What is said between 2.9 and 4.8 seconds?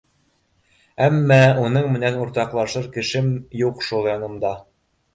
кешем юҡ шул янымда.